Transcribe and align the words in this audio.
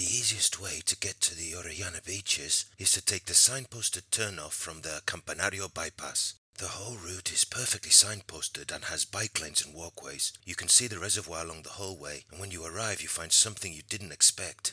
The 0.00 0.16
easiest 0.16 0.58
way 0.58 0.80
to 0.86 0.96
get 0.96 1.20
to 1.20 1.34
the 1.34 1.52
Orellana 1.52 2.02
beaches 2.02 2.64
is 2.78 2.90
to 2.92 3.04
take 3.04 3.26
the 3.26 3.34
signposted 3.34 4.04
turnoff 4.10 4.52
from 4.52 4.80
the 4.80 5.02
Campanario 5.04 5.68
bypass. 5.74 6.36
The 6.56 6.68
whole 6.68 6.96
route 6.96 7.30
is 7.30 7.44
perfectly 7.44 7.90
signposted 7.90 8.74
and 8.74 8.86
has 8.86 9.04
bike 9.04 9.38
lanes 9.42 9.62
and 9.62 9.74
walkways. 9.74 10.32
You 10.46 10.54
can 10.54 10.68
see 10.68 10.86
the 10.86 10.98
reservoir 10.98 11.44
along 11.44 11.64
the 11.64 11.76
whole 11.76 11.98
way, 11.98 12.24
and 12.30 12.40
when 12.40 12.50
you 12.50 12.64
arrive, 12.64 13.02
you 13.02 13.08
find 13.08 13.30
something 13.30 13.74
you 13.74 13.82
didn't 13.90 14.10
expect. 14.10 14.72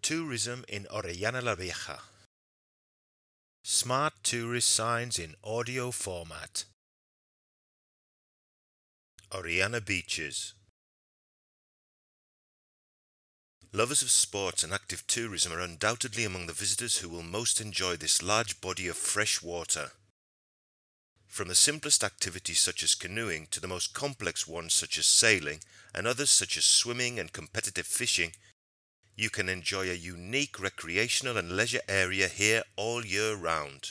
Tourism 0.00 0.64
in 0.66 0.84
Orellana 0.84 1.42
la 1.42 1.54
Vieja. 1.54 1.98
Smart 3.62 4.14
tourist 4.22 4.70
signs 4.70 5.18
in 5.18 5.34
audio 5.44 5.90
format. 5.90 6.64
Orellana 9.30 9.84
Beaches. 9.84 10.54
Lovers 13.76 14.02
of 14.02 14.10
sports 14.12 14.62
and 14.62 14.72
active 14.72 15.04
tourism 15.08 15.52
are 15.52 15.58
undoubtedly 15.58 16.24
among 16.24 16.46
the 16.46 16.52
visitors 16.52 16.98
who 16.98 17.08
will 17.08 17.24
most 17.24 17.60
enjoy 17.60 17.96
this 17.96 18.22
large 18.22 18.60
body 18.60 18.86
of 18.86 18.96
fresh 18.96 19.42
water. 19.42 19.90
From 21.26 21.48
the 21.48 21.56
simplest 21.56 22.04
activities 22.04 22.60
such 22.60 22.84
as 22.84 22.94
canoeing 22.94 23.48
to 23.50 23.58
the 23.58 23.66
most 23.66 23.92
complex 23.92 24.46
ones 24.46 24.74
such 24.74 24.96
as 24.96 25.06
sailing 25.06 25.58
and 25.92 26.06
others 26.06 26.30
such 26.30 26.56
as 26.56 26.64
swimming 26.64 27.18
and 27.18 27.32
competitive 27.32 27.84
fishing, 27.84 28.30
you 29.16 29.28
can 29.28 29.48
enjoy 29.48 29.90
a 29.90 29.94
unique 29.94 30.60
recreational 30.60 31.36
and 31.36 31.56
leisure 31.56 31.82
area 31.88 32.28
here 32.28 32.62
all 32.76 33.04
year 33.04 33.34
round. 33.34 33.90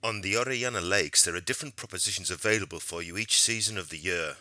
On 0.00 0.20
the 0.20 0.34
Orellana 0.34 0.88
Lakes, 0.88 1.24
there 1.24 1.34
are 1.34 1.40
different 1.40 1.74
propositions 1.74 2.30
available 2.30 2.78
for 2.78 3.02
you 3.02 3.16
each 3.16 3.42
season 3.42 3.76
of 3.76 3.88
the 3.88 3.98
year. 3.98 4.36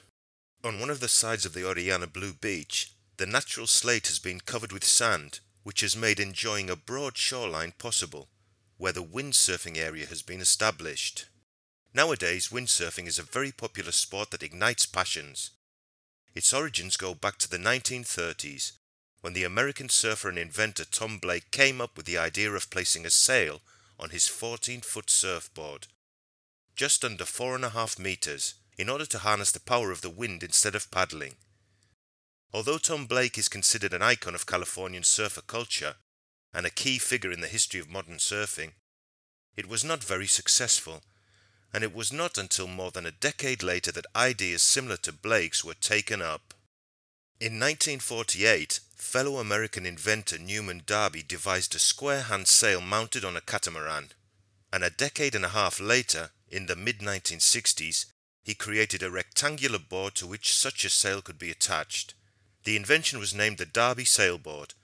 On 0.65 0.79
one 0.79 0.89
of 0.89 0.99
the 0.99 1.07
sides 1.07 1.45
of 1.45 1.53
the 1.53 1.61
Orellana 1.61 2.11
Blue 2.11 2.33
Beach, 2.33 2.91
the 3.17 3.27
natural 3.27 3.67
slate 3.67 4.07
has 4.07 4.17
been 4.17 4.39
covered 4.39 4.71
with 4.71 4.83
sand, 4.83 5.39
which 5.61 5.81
has 5.81 5.95
made 5.95 6.19
enjoying 6.19 6.71
a 6.71 6.75
broad 6.75 7.19
shoreline 7.19 7.73
possible, 7.77 8.29
where 8.77 8.91
the 8.91 9.03
windsurfing 9.03 9.77
area 9.77 10.07
has 10.07 10.23
been 10.23 10.41
established. 10.41 11.27
Nowadays, 11.93 12.47
windsurfing 12.47 13.05
is 13.05 13.19
a 13.19 13.23
very 13.23 13.51
popular 13.51 13.91
sport 13.91 14.31
that 14.31 14.41
ignites 14.41 14.87
passions. 14.87 15.51
Its 16.33 16.51
origins 16.51 16.97
go 16.97 17.13
back 17.13 17.37
to 17.37 17.47
the 17.47 17.59
1930s, 17.59 18.71
when 19.21 19.33
the 19.33 19.43
American 19.43 19.87
surfer 19.87 20.29
and 20.29 20.39
inventor 20.39 20.85
Tom 20.85 21.19
Blake 21.19 21.51
came 21.51 21.79
up 21.79 21.95
with 21.95 22.07
the 22.07 22.17
idea 22.17 22.51
of 22.51 22.71
placing 22.71 23.05
a 23.05 23.11
sail 23.11 23.61
on 23.99 24.09
his 24.09 24.27
14 24.27 24.81
foot 24.81 25.11
surfboard, 25.11 25.85
just 26.75 27.05
under 27.05 27.23
four 27.23 27.53
and 27.53 27.63
a 27.63 27.69
half 27.69 27.99
meters, 27.99 28.55
in 28.77 28.89
order 28.89 29.05
to 29.05 29.19
harness 29.19 29.51
the 29.51 29.59
power 29.59 29.91
of 29.91 30.01
the 30.01 30.09
wind 30.09 30.43
instead 30.43 30.75
of 30.75 30.91
paddling. 30.91 31.35
Although 32.53 32.77
Tom 32.77 33.05
Blake 33.05 33.37
is 33.37 33.49
considered 33.49 33.93
an 33.93 34.01
icon 34.01 34.35
of 34.35 34.45
Californian 34.45 35.03
surfer 35.03 35.41
culture 35.41 35.95
and 36.53 36.65
a 36.65 36.69
key 36.69 36.97
figure 36.97 37.31
in 37.31 37.41
the 37.41 37.47
history 37.47 37.79
of 37.79 37.89
modern 37.89 38.15
surfing, 38.15 38.71
it 39.55 39.67
was 39.67 39.83
not 39.83 40.03
very 40.03 40.27
successful 40.27 41.01
and 41.73 41.83
it 41.83 41.93
was 41.93 42.13
not 42.13 42.37
until 42.37 42.67
more 42.67 42.91
than 42.91 43.05
a 43.05 43.11
decade 43.11 43.61
later 43.61 43.91
that 43.91 44.05
ideas 44.15 44.61
similar 44.61 44.95
to 44.95 45.11
Blake's 45.11 45.63
were 45.65 45.73
taken 45.73 46.21
up. 46.21 46.53
In 47.37 47.59
1948, 47.59 48.79
fellow 48.95 49.39
American 49.39 49.85
inventor 49.85 50.37
Newman 50.37 50.83
Darby 50.85 51.21
devised 51.21 51.75
a 51.75 51.79
square 51.79 52.21
hand 52.21 52.47
sail 52.47 52.79
mounted 52.79 53.25
on 53.25 53.35
a 53.35 53.41
catamaran, 53.41 54.11
and 54.71 54.85
a 54.85 54.89
decade 54.89 55.35
and 55.35 55.43
a 55.43 55.49
half 55.49 55.81
later, 55.81 56.29
in 56.49 56.67
the 56.67 56.77
mid 56.77 56.99
1960s, 56.99 58.05
he 58.45 58.53
created 58.53 59.01
a 59.01 59.09
rectangular 59.09 59.79
board 59.79 60.13
to 60.13 60.27
which 60.27 60.55
such 60.55 60.85
a 60.85 60.89
sail 60.89 61.19
could 61.19 61.39
be 61.39 61.49
attached. 61.49 62.13
The 62.63 62.75
invention 62.75 63.17
was 63.17 63.33
named 63.33 63.57
the 63.57 63.65
Darby 63.65 64.03
sailboard, 64.03 64.75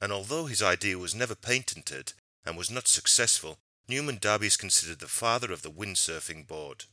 and 0.00 0.12
although 0.12 0.46
his 0.46 0.62
idea 0.62 0.98
was 0.98 1.16
never 1.16 1.34
patented 1.34 2.12
and 2.46 2.56
was 2.56 2.70
not 2.70 2.86
successful, 2.86 3.58
Newman 3.88 4.18
Darby 4.20 4.46
is 4.46 4.56
considered 4.56 5.00
the 5.00 5.08
father 5.08 5.52
of 5.52 5.62
the 5.62 5.70
windsurfing 5.70 6.46
board. 6.46 6.84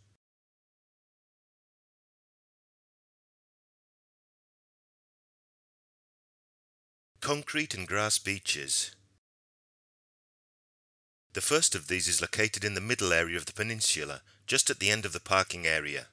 Concrete 7.22 7.76
and 7.76 7.88
grass 7.88 8.18
beaches. 8.18 8.96
The 11.34 11.42
first 11.42 11.76
of 11.76 11.88
these 11.88 12.08
is 12.08 12.22
located 12.22 12.64
in 12.64 12.74
the 12.74 12.82
middle 12.82 13.14
area 13.14 13.38
of 13.38 13.46
the 13.46 13.54
peninsula, 13.54 14.22
just 14.48 14.72
at 14.72 14.80
the 14.80 14.90
end 14.90 15.06
of 15.06 15.14
the 15.14 15.20
parking 15.20 15.68
area. 15.68 16.08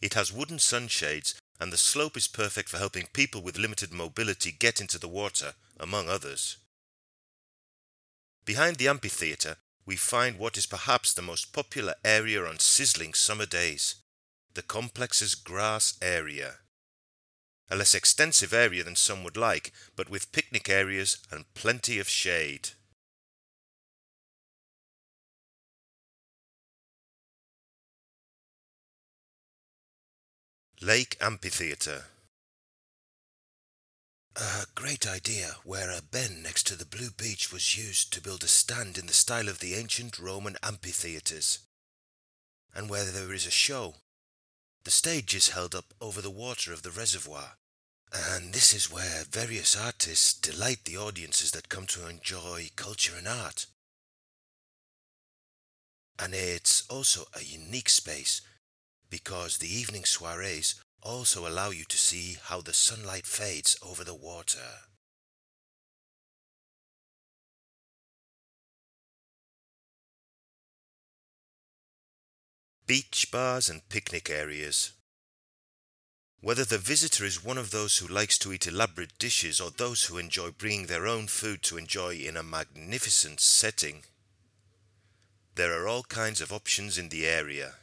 It 0.00 0.14
has 0.14 0.32
wooden 0.32 0.58
sunshades 0.58 1.34
and 1.58 1.72
the 1.72 1.76
slope 1.76 2.16
is 2.16 2.28
perfect 2.28 2.68
for 2.68 2.78
helping 2.78 3.06
people 3.12 3.42
with 3.42 3.58
limited 3.58 3.92
mobility 3.92 4.52
get 4.52 4.80
into 4.80 4.98
the 4.98 5.08
water, 5.08 5.54
among 5.80 6.08
others. 6.08 6.58
Behind 8.44 8.76
the 8.76 8.88
amphitheatre 8.88 9.56
we 9.86 9.96
find 9.96 10.38
what 10.38 10.56
is 10.56 10.66
perhaps 10.66 11.14
the 11.14 11.22
most 11.22 11.52
popular 11.52 11.94
area 12.04 12.44
on 12.44 12.58
sizzling 12.58 13.14
summer 13.14 13.46
days, 13.46 13.94
the 14.54 14.62
complex's 14.62 15.36
grass 15.36 15.94
area. 16.02 16.56
A 17.70 17.76
less 17.76 17.94
extensive 17.94 18.52
area 18.52 18.82
than 18.84 18.96
some 18.96 19.22
would 19.24 19.36
like, 19.36 19.72
but 19.94 20.10
with 20.10 20.32
picnic 20.32 20.68
areas 20.68 21.18
and 21.30 21.52
plenty 21.54 21.98
of 21.98 22.08
shade. 22.08 22.70
Lake 30.82 31.16
Amphitheatre 31.22 32.04
a 34.36 34.66
great 34.74 35.06
idea 35.06 35.56
where 35.64 35.90
a 35.90 36.02
bend 36.02 36.42
next 36.42 36.66
to 36.66 36.76
the 36.76 36.84
blue 36.84 37.08
beach 37.08 37.50
was 37.50 37.78
used 37.78 38.12
to 38.12 38.20
build 38.20 38.44
a 38.44 38.46
stand 38.46 38.98
in 38.98 39.06
the 39.06 39.14
style 39.14 39.48
of 39.48 39.60
the 39.60 39.74
ancient 39.74 40.18
Roman 40.18 40.58
amphitheatres, 40.62 41.60
and 42.74 42.90
where 42.90 43.06
there 43.06 43.32
is 43.32 43.46
a 43.46 43.50
show. 43.50 43.94
The 44.84 44.90
stage 44.90 45.34
is 45.34 45.48
held 45.48 45.74
up 45.74 45.94
over 45.98 46.20
the 46.20 46.30
water 46.30 46.74
of 46.74 46.82
the 46.82 46.90
reservoir, 46.90 47.52
and 48.12 48.52
this 48.52 48.74
is 48.74 48.92
where 48.92 49.24
various 49.24 49.74
artists 49.74 50.34
delight 50.34 50.84
the 50.84 50.98
audiences 50.98 51.52
that 51.52 51.70
come 51.70 51.86
to 51.86 52.06
enjoy 52.06 52.68
culture 52.76 53.14
and 53.16 53.26
art. 53.26 53.64
And 56.18 56.34
it's 56.34 56.86
also 56.90 57.24
a 57.34 57.42
unique 57.42 57.88
space 57.88 58.42
because 59.10 59.58
the 59.58 59.72
evening 59.72 60.04
soirees 60.04 60.74
also 61.02 61.46
allow 61.46 61.70
you 61.70 61.84
to 61.84 61.96
see 61.96 62.36
how 62.44 62.60
the 62.60 62.72
sunlight 62.72 63.26
fades 63.26 63.78
over 63.82 64.02
the 64.02 64.14
water. 64.14 64.86
Beach 72.86 73.28
bars 73.32 73.68
and 73.68 73.88
picnic 73.88 74.30
areas. 74.30 74.92
Whether 76.40 76.64
the 76.64 76.78
visitor 76.78 77.24
is 77.24 77.42
one 77.42 77.58
of 77.58 77.72
those 77.72 77.98
who 77.98 78.06
likes 78.06 78.38
to 78.38 78.52
eat 78.52 78.68
elaborate 78.68 79.18
dishes 79.18 79.60
or 79.60 79.70
those 79.70 80.04
who 80.04 80.18
enjoy 80.18 80.52
bringing 80.52 80.86
their 80.86 81.06
own 81.06 81.26
food 81.26 81.62
to 81.64 81.78
enjoy 81.78 82.14
in 82.14 82.36
a 82.36 82.44
magnificent 82.44 83.40
setting, 83.40 84.04
there 85.56 85.72
are 85.72 85.88
all 85.88 86.04
kinds 86.04 86.40
of 86.40 86.52
options 86.52 86.96
in 86.96 87.08
the 87.08 87.26
area. 87.26 87.74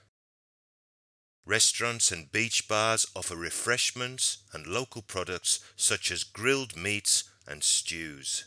Restaurants 1.45 2.11
and 2.11 2.31
beach 2.31 2.67
bars 2.67 3.05
offer 3.15 3.35
refreshments 3.35 4.37
and 4.53 4.65
local 4.65 5.01
products 5.01 5.59
such 5.75 6.09
as 6.09 6.23
grilled 6.23 6.77
meats 6.77 7.25
and 7.45 7.63
stews. 7.63 8.45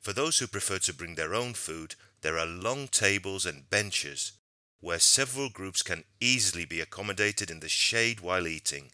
For 0.00 0.12
those 0.14 0.38
who 0.38 0.46
prefer 0.46 0.78
to 0.78 0.94
bring 0.94 1.16
their 1.16 1.34
own 1.34 1.52
food, 1.52 1.96
there 2.22 2.38
are 2.38 2.46
long 2.46 2.88
tables 2.88 3.44
and 3.44 3.68
benches 3.68 4.32
where 4.80 4.98
several 4.98 5.50
groups 5.50 5.82
can 5.82 6.04
easily 6.20 6.64
be 6.64 6.80
accommodated 6.80 7.50
in 7.50 7.60
the 7.60 7.68
shade 7.68 8.20
while 8.20 8.46
eating. 8.46 8.92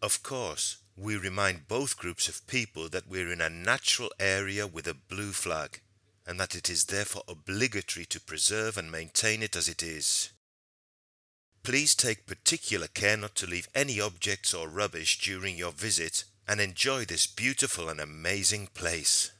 Of 0.00 0.22
course, 0.22 0.76
we 0.96 1.16
remind 1.16 1.68
both 1.68 1.96
groups 1.96 2.28
of 2.28 2.46
people 2.46 2.88
that 2.88 3.08
we're 3.08 3.32
in 3.32 3.40
a 3.40 3.50
natural 3.50 4.10
area 4.20 4.66
with 4.66 4.86
a 4.86 4.94
blue 4.94 5.32
flag, 5.32 5.80
and 6.26 6.38
that 6.38 6.54
it 6.54 6.70
is 6.70 6.84
therefore 6.84 7.22
obligatory 7.26 8.06
to 8.06 8.20
preserve 8.20 8.76
and 8.76 8.92
maintain 8.92 9.42
it 9.42 9.56
as 9.56 9.68
it 9.68 9.82
is. 9.82 10.30
Please 11.62 11.94
take 11.94 12.26
particular 12.26 12.86
care 12.86 13.16
not 13.16 13.34
to 13.36 13.46
leave 13.46 13.68
any 13.74 14.00
objects 14.00 14.54
or 14.54 14.68
rubbish 14.68 15.18
during 15.18 15.56
your 15.56 15.72
visit 15.72 16.24
and 16.46 16.60
enjoy 16.60 17.04
this 17.04 17.26
beautiful 17.26 17.88
and 17.88 18.00
amazing 18.00 18.68
place. 18.74 19.32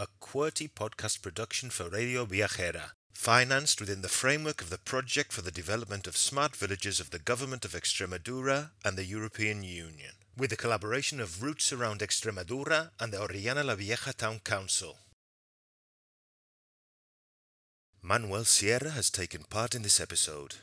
A 0.00 0.06
QWERTY 0.18 0.70
podcast 0.70 1.20
production 1.20 1.68
for 1.68 1.90
Radio 1.90 2.24
Viajera, 2.24 2.92
financed 3.12 3.82
within 3.82 4.00
the 4.00 4.08
framework 4.08 4.62
of 4.62 4.70
the 4.70 4.78
Project 4.78 5.30
for 5.30 5.42
the 5.42 5.50
Development 5.50 6.06
of 6.06 6.16
Smart 6.16 6.56
Villages 6.56 7.00
of 7.00 7.10
the 7.10 7.18
Government 7.18 7.66
of 7.66 7.72
Extremadura 7.72 8.70
and 8.82 8.96
the 8.96 9.04
European 9.04 9.62
Union, 9.62 10.12
with 10.38 10.48
the 10.48 10.56
collaboration 10.56 11.20
of 11.20 11.42
Roots 11.42 11.70
Around 11.70 12.00
Extremadura 12.00 12.92
and 12.98 13.12
the 13.12 13.18
Orellana 13.18 13.62
La 13.62 13.74
Vieja 13.74 14.14
Town 14.14 14.38
Council. 14.42 14.96
Manuel 18.00 18.44
Sierra 18.44 18.92
has 18.92 19.10
taken 19.10 19.42
part 19.50 19.74
in 19.74 19.82
this 19.82 20.00
episode. 20.00 20.54